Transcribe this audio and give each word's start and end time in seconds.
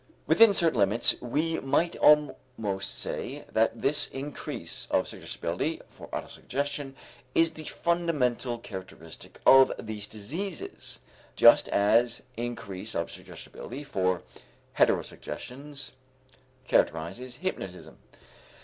Within 0.25 0.51
certain 0.51 0.79
limits, 0.79 1.13
we 1.21 1.59
might 1.59 1.95
almost 1.97 2.97
say 2.97 3.45
that 3.51 3.83
this 3.83 4.07
increase 4.07 4.87
of 4.89 5.07
suggestibility 5.07 5.79
for 5.89 6.07
autosuggestion 6.07 6.95
is 7.35 7.53
the 7.53 7.65
fundamental 7.65 8.57
characteristic 8.57 9.39
of 9.45 9.71
these 9.79 10.07
diseases, 10.07 11.01
just 11.35 11.67
as 11.67 12.23
increase 12.35 12.95
of 12.95 13.11
suggestibility 13.11 13.83
for 13.83 14.23
heterosuggestions 14.75 15.91
characterizes 16.65 17.35
hypnotism. 17.35 17.99